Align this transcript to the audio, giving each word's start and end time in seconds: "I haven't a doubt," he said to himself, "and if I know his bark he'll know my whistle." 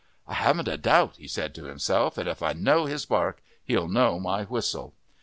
"I 0.27 0.33
haven't 0.33 0.67
a 0.67 0.77
doubt," 0.77 1.17
he 1.17 1.27
said 1.27 1.53
to 1.53 1.65
himself, 1.65 2.17
"and 2.17 2.27
if 2.27 2.41
I 2.41 2.53
know 2.53 2.85
his 2.85 3.05
bark 3.05 3.39
he'll 3.63 3.87
know 3.87 4.19
my 4.19 4.45
whistle." 4.45 4.95